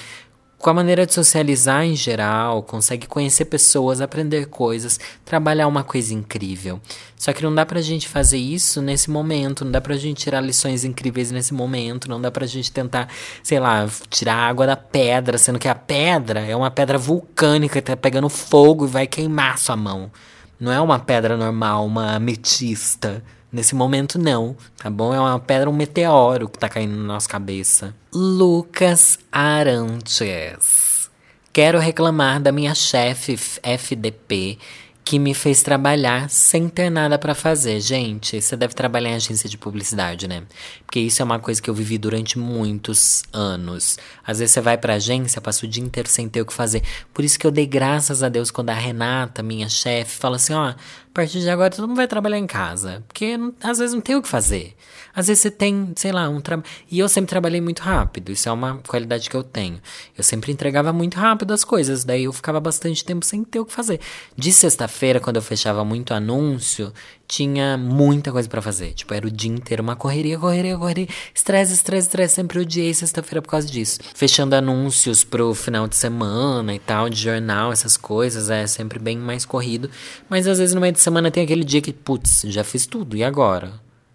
[0.57, 6.13] com a maneira de socializar em geral, consegue conhecer pessoas, aprender coisas, trabalhar uma coisa
[6.13, 6.79] incrível.
[7.15, 10.41] Só que não dá pra gente fazer isso nesse momento, não dá pra gente tirar
[10.41, 13.09] lições incríveis nesse momento, não dá pra gente tentar,
[13.43, 17.95] sei lá, tirar água da pedra, sendo que a pedra é uma pedra vulcânica, tá
[17.95, 20.11] pegando fogo e vai queimar sua mão.
[20.59, 23.23] Não é uma pedra normal, uma ametista.
[23.55, 25.13] Nesse momento, não, tá bom?
[25.13, 27.95] É uma pedra, um meteoro que tá caindo na nossa cabeça.
[28.13, 31.09] Lucas Arantes.
[31.53, 34.57] Quero reclamar da minha chefe FDP
[35.05, 37.79] que me fez trabalhar sem ter nada para fazer.
[37.79, 40.43] Gente, você deve trabalhar em agência de publicidade, né?
[40.85, 43.97] Porque isso é uma coisa que eu vivi durante muitos anos.
[44.25, 46.81] Às vezes você vai pra agência, passa o dia inteiro sem ter o que fazer.
[47.13, 50.53] Por isso que eu dei graças a Deus quando a Renata, minha chefe, fala assim:
[50.53, 50.73] ó,
[51.15, 53.01] a partir de agora todo mundo vai trabalhar em casa.
[53.07, 54.75] Porque às vezes não tem o que fazer.
[55.15, 56.69] Às vezes você tem, sei lá, um trabalho.
[56.91, 58.33] E eu sempre trabalhei muito rápido.
[58.33, 59.79] Isso é uma qualidade que eu tenho.
[60.17, 62.03] Eu sempre entregava muito rápido as coisas.
[62.03, 64.01] Daí eu ficava bastante tempo sem ter o que fazer.
[64.35, 66.91] De sexta-feira, quando eu fechava muito anúncio,
[67.27, 68.93] tinha muita coisa para fazer.
[68.93, 71.07] Tipo, era o dia inteiro uma correria, correria, correria.
[71.33, 72.35] Estresse, estresse, estresse.
[72.35, 73.99] Sempre odiei sexta-feira por causa disso.
[74.13, 78.49] Fechando anúncios pro final de semana e tal, de jornal, essas coisas.
[78.49, 79.89] É sempre bem mais corrido.
[80.29, 83.15] Mas às vezes no meio de semana tem aquele dia que, putz, já fiz tudo.
[83.15, 83.73] E agora?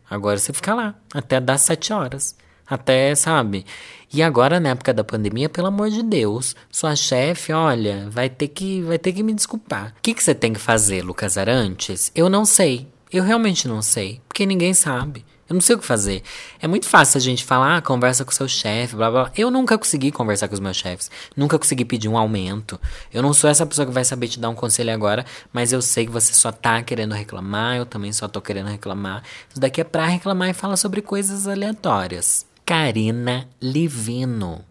[0.09, 2.35] Agora você fica lá, até dar sete horas.
[2.67, 3.65] Até, sabe?
[4.13, 8.49] E agora, na época da pandemia, pelo amor de Deus, sua chefe, olha, vai ter
[8.49, 9.95] que, vai ter que me desculpar.
[9.99, 12.11] O que, que você tem que fazer, Lucas Arantes?
[12.15, 12.89] Eu não sei.
[13.13, 14.21] Eu realmente não sei.
[14.29, 15.25] Porque ninguém sabe.
[15.51, 16.23] Eu não sei o que fazer.
[16.61, 19.33] É muito fácil a gente falar, ah, conversa com seu chefe, blá blá.
[19.37, 21.11] Eu nunca consegui conversar com os meus chefes.
[21.37, 22.81] Nunca consegui pedir um aumento.
[23.13, 25.83] Eu não sou essa pessoa que vai saber te dar um conselho agora, mas eu
[25.83, 29.25] sei que você só tá querendo reclamar, eu também só tô querendo reclamar.
[29.49, 32.47] Isso daqui é pra reclamar e falar sobre coisas aleatórias.
[32.65, 34.65] Karina Livino.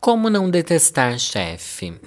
[0.00, 2.00] Como não detestar chefe?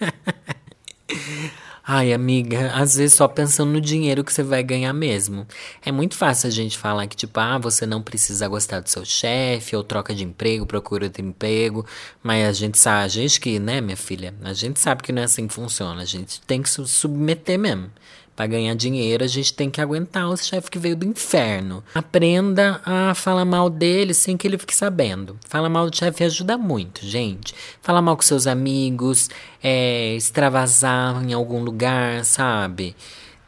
[1.90, 5.46] Ai, amiga, às vezes só pensando no dinheiro que você vai ganhar mesmo.
[5.82, 9.06] É muito fácil a gente falar que, tipo, ah, você não precisa gostar do seu
[9.06, 11.86] chefe, ou troca de emprego, procura outro emprego.
[12.22, 15.22] Mas a gente sabe, a gente que, né, minha filha, a gente sabe que não
[15.22, 16.02] é assim que funciona.
[16.02, 17.90] A gente tem que se submeter mesmo.
[18.38, 21.82] Para ganhar dinheiro, a gente tem que aguentar o chefe que veio do inferno.
[21.92, 25.36] Aprenda a falar mal dele sem que ele fique sabendo.
[25.48, 27.52] Falar mal do chefe ajuda muito, gente.
[27.82, 29.28] Falar mal com seus amigos,
[29.60, 32.94] é, extravasar em algum lugar, sabe?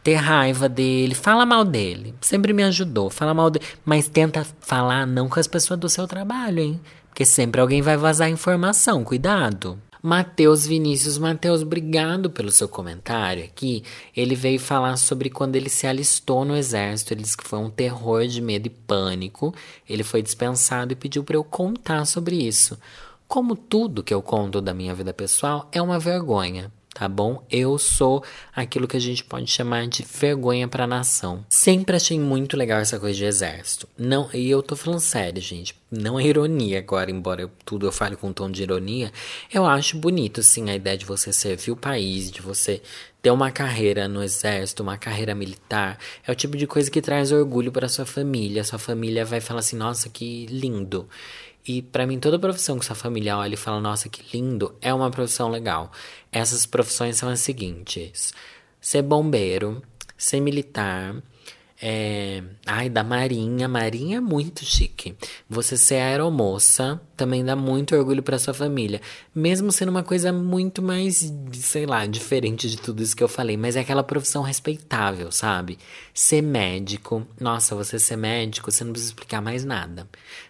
[0.03, 2.12] ter raiva dele, fala mal dele.
[2.20, 3.64] Sempre me ajudou, fala mal dele.
[3.85, 6.81] Mas tenta falar não com as pessoas do seu trabalho, hein?
[7.11, 9.79] Porque sempre alguém vai vazar informação, cuidado.
[10.02, 11.18] Matheus Vinícius.
[11.18, 13.84] Matheus, obrigado pelo seu comentário aqui.
[14.16, 17.12] Ele veio falar sobre quando ele se alistou no exército.
[17.12, 19.54] Ele disse que foi um terror de medo e pânico.
[19.88, 22.78] Ele foi dispensado e pediu para eu contar sobre isso.
[23.28, 27.44] Como tudo que eu conto da minha vida pessoal é uma vergonha tá bom?
[27.50, 28.22] Eu sou
[28.55, 31.44] aquilo que a gente pode chamar de vergonha para a nação.
[31.48, 33.88] Sempre achei muito legal essa coisa de exército.
[33.96, 35.74] Não, e eu tô falando sério, gente.
[35.90, 39.12] Não é ironia agora, embora eu, tudo eu fale com um tom de ironia.
[39.53, 42.81] Eu acho bonito, sim, a ideia de você servir o país, de você
[43.22, 45.98] ter uma carreira no exército, uma carreira militar.
[46.26, 48.64] É o tipo de coisa que traz orgulho para sua família.
[48.64, 51.09] Sua família vai falar assim: nossa, que lindo.
[51.66, 54.92] E para mim, toda profissão que sua família olha e fala, nossa, que lindo, é
[54.92, 55.92] uma profissão legal.
[56.33, 58.33] Essas profissões são as seguintes:
[58.81, 59.83] ser bombeiro,
[60.16, 61.16] ser militar,
[61.82, 62.42] é...
[62.66, 63.66] Ai, da Marinha.
[63.66, 65.16] Marinha é muito chique.
[65.48, 69.00] Você ser aeromoça também dá muito orgulho para sua família.
[69.34, 73.56] Mesmo sendo uma coisa muito mais, sei lá, diferente de tudo isso que eu falei.
[73.56, 75.78] Mas é aquela profissão respeitável, sabe?
[76.12, 77.26] Ser médico.
[77.40, 80.06] Nossa, você ser médico, você não precisa explicar mais nada.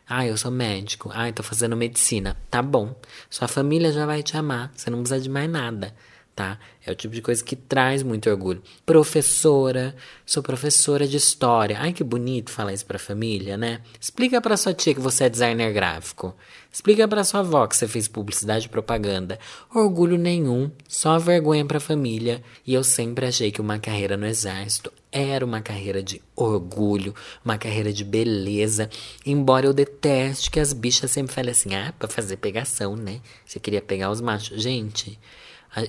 [0.09, 1.11] Ah, eu sou médico.
[1.15, 2.37] Ah, tô fazendo medicina.
[2.51, 2.95] Tá bom.
[3.29, 4.73] Sua família já vai te amar.
[4.75, 5.95] Você não precisa de mais nada
[6.41, 6.59] tá?
[6.87, 8.63] É o tipo de coisa que traz muito orgulho.
[8.87, 11.77] Professora, sou professora de história.
[11.79, 13.83] Ai, que bonito falar isso pra família, né?
[14.01, 16.35] Explica pra sua tia que você é designer gráfico.
[16.73, 19.39] Explica pra sua avó que você fez publicidade e propaganda.
[19.75, 22.43] Orgulho nenhum, só vergonha pra família.
[22.67, 27.59] E eu sempre achei que uma carreira no exército era uma carreira de orgulho, uma
[27.59, 28.89] carreira de beleza.
[29.27, 33.21] Embora eu deteste que as bichas sempre falem assim: ah, pra fazer pegação, né?
[33.45, 34.63] Você queria pegar os machos.
[34.63, 35.19] Gente.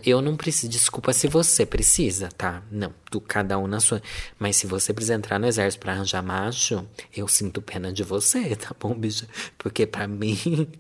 [0.06, 2.62] Eu não preciso, desculpa se você precisa, tá?
[2.72, 4.02] Não, do cada um na sua.
[4.38, 8.56] Mas se você precisa entrar no exército para arranjar macho, eu sinto pena de você,
[8.56, 9.26] tá bom, bicho?
[9.58, 10.38] Porque para mim,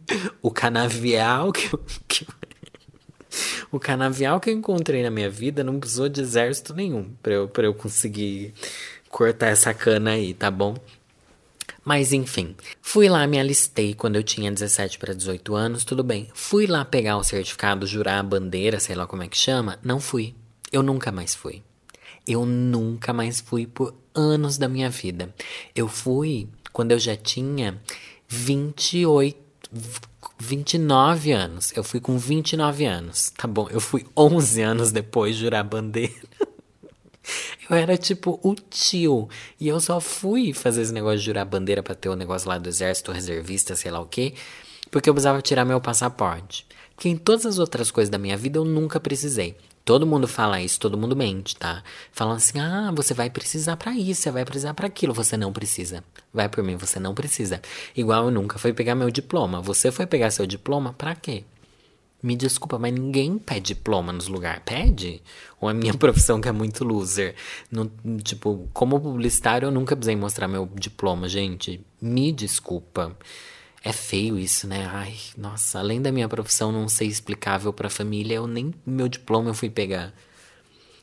[0.41, 1.69] o canavial que,
[2.07, 2.27] que
[3.71, 7.47] o canavial que eu encontrei na minha vida não precisou de exército nenhum para eu,
[7.47, 8.53] pra eu conseguir
[9.09, 10.75] cortar essa cana aí, tá bom?
[11.83, 12.55] Mas enfim,
[12.91, 16.27] fui lá, me alistei quando eu tinha 17 para 18 anos, tudo bem.
[16.33, 19.79] Fui lá pegar o certificado, jurar a bandeira, sei lá como é que chama.
[19.81, 20.35] Não fui.
[20.73, 21.63] Eu nunca mais fui.
[22.27, 25.33] Eu nunca mais fui por anos da minha vida.
[25.73, 27.81] Eu fui quando eu já tinha
[28.27, 29.39] 28,
[30.37, 31.71] 29 anos.
[31.73, 33.31] Eu fui com 29 anos.
[33.37, 36.27] Tá bom, eu fui 11 anos depois jurar a bandeira.
[37.69, 39.29] Eu era tipo o tio.
[39.59, 42.49] E eu só fui fazer esse negócio de jurar bandeira pra ter o um negócio
[42.49, 44.33] lá do exército, reservista, sei lá o quê.
[44.89, 46.65] Porque eu precisava tirar meu passaporte.
[46.95, 49.55] Porque em todas as outras coisas da minha vida eu nunca precisei.
[49.83, 51.83] Todo mundo fala isso, todo mundo mente, tá?
[52.11, 55.13] Falam assim: ah, você vai precisar para isso, você vai precisar para aquilo.
[55.13, 56.03] Você não precisa.
[56.31, 57.59] Vai por mim, você não precisa.
[57.95, 59.59] Igual eu nunca fui pegar meu diploma.
[59.61, 61.43] Você foi pegar seu diploma para quê?
[62.21, 64.61] Me desculpa, mas ninguém pede diploma nos lugares.
[64.63, 65.21] Pede?
[65.59, 67.35] Ou a minha profissão que é muito loser?
[67.71, 67.91] No,
[68.23, 71.83] tipo, como publicitário, eu nunca precisei mostrar meu diploma, gente.
[72.01, 73.17] Me desculpa.
[73.83, 74.87] É feio isso, né?
[74.93, 79.49] Ai, nossa, além da minha profissão não ser explicável pra família, eu nem meu diploma
[79.49, 80.13] eu fui pegar.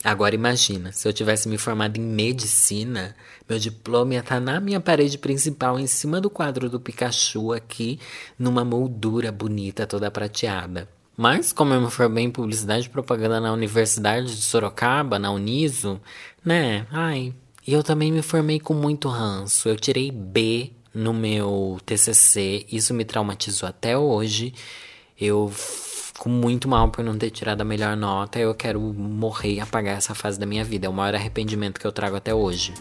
[0.04, 3.16] Agora imagina, se eu tivesse me formado em medicina,
[3.48, 7.52] meu diploma ia estar tá na minha parede principal, em cima do quadro do Pikachu
[7.52, 7.98] aqui,
[8.38, 10.88] numa moldura bonita, toda prateada.
[11.20, 16.00] Mas, como eu me formei em publicidade e propaganda na Universidade de Sorocaba, na Uniso,
[16.44, 16.87] né?
[16.92, 17.35] Ai.
[17.66, 19.68] E eu também me formei com muito ranço.
[19.68, 22.64] Eu tirei B no meu TCC.
[22.70, 24.54] Isso me traumatizou até hoje.
[25.20, 28.38] Eu fico muito mal por não ter tirado a melhor nota.
[28.38, 30.87] Eu quero morrer e apagar essa fase da minha vida.
[30.87, 32.72] É o maior arrependimento que eu trago até hoje.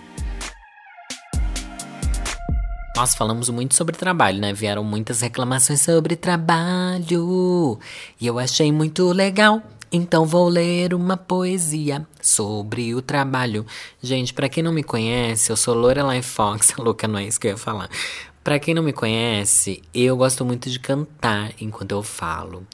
[2.97, 4.51] Nós falamos muito sobre trabalho, né?
[4.51, 7.77] Vieram muitas reclamações sobre trabalho.
[8.19, 9.61] E eu achei muito legal.
[9.91, 13.67] Então vou ler uma poesia sobre o trabalho.
[14.01, 16.73] Gente, para quem não me conhece, eu sou Lorelai Fox.
[16.79, 17.87] Louca, não é isso que eu ia falar.
[18.43, 22.65] Para quem não me conhece, eu gosto muito de cantar enquanto eu falo.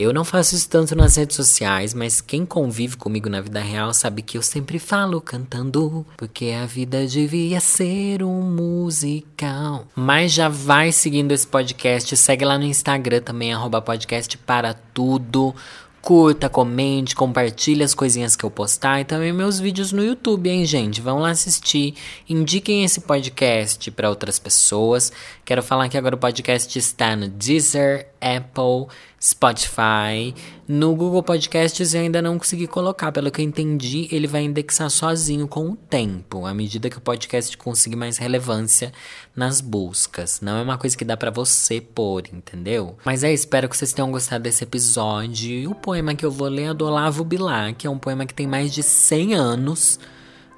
[0.00, 3.92] Eu não faço isso tanto nas redes sociais, mas quem convive comigo na vida real
[3.92, 9.86] sabe que eu sempre falo cantando, porque a vida devia ser um musical.
[9.94, 15.54] Mas já vai seguindo esse podcast, segue lá no Instagram também, arroba podcast para tudo.
[16.00, 20.64] Curta, comente, compartilhe as coisinhas que eu postar e também meus vídeos no YouTube, hein,
[20.64, 20.98] gente?
[20.98, 21.94] Vão lá assistir.
[22.26, 25.12] Indiquem esse podcast para outras pessoas.
[25.44, 28.86] Quero falar que agora o podcast está no Deezer, Apple,
[29.22, 30.34] Spotify.
[30.66, 34.88] No Google Podcasts eu ainda não consegui colocar, pelo que eu entendi, ele vai indexar
[34.88, 38.90] sozinho com o tempo, à medida que o podcast conseguir mais relevância
[39.36, 40.40] nas buscas.
[40.40, 42.96] Não é uma coisa que dá para você pôr, entendeu?
[43.04, 45.50] Mas é, espero que vocês tenham gostado desse episódio.
[45.50, 48.24] E o poema que eu vou ler é do Olavo Bilac, que é um poema
[48.24, 50.00] que tem mais de 100 anos.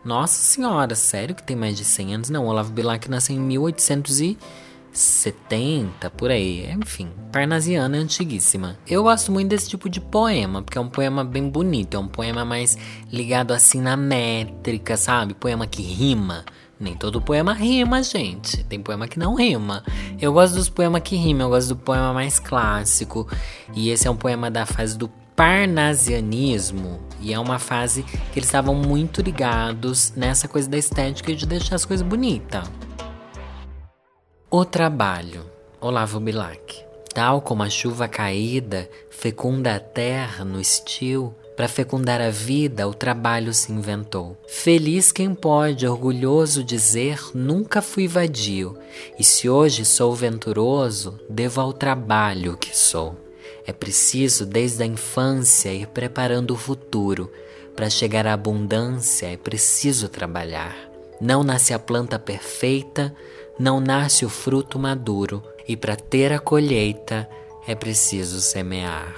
[0.04, 2.30] Nossa senhora, sério que tem mais de 100 anos?
[2.30, 4.38] Não, Olavo Bilac nasceu em 1800 e
[4.92, 6.70] 70, por aí.
[6.70, 8.76] Enfim, parnasiana é antiguíssima.
[8.86, 12.08] Eu gosto muito desse tipo de poema, porque é um poema bem bonito, é um
[12.08, 12.76] poema mais
[13.10, 15.34] ligado assim na métrica, sabe?
[15.34, 16.44] Poema que rima.
[16.78, 18.64] Nem todo poema rima, gente.
[18.64, 19.84] Tem poema que não rima.
[20.20, 23.28] Eu gosto dos poemas que rimam, eu gosto do poema mais clássico.
[23.72, 27.00] E esse é um poema da fase do parnasianismo.
[27.20, 31.76] E é uma fase que eles estavam muito ligados nessa coisa da estética de deixar
[31.76, 32.68] as coisas bonitas.
[34.54, 35.46] O trabalho,
[35.80, 36.84] Olavo Bilac.
[37.14, 42.92] Tal como a chuva caída fecunda a terra no estio, Para fecundar a vida, o
[42.92, 44.36] trabalho se inventou.
[44.46, 48.76] Feliz quem pode, orgulhoso dizer: nunca fui vadio,
[49.18, 53.16] e se hoje sou venturoso, devo ao trabalho que sou.
[53.66, 57.32] É preciso, desde a infância, ir preparando o futuro.
[57.74, 60.76] Para chegar à abundância, é preciso trabalhar.
[61.18, 63.14] Não nasce a planta perfeita,
[63.58, 67.28] não nasce o fruto maduro, e para ter a colheita,
[67.66, 69.14] é preciso semear.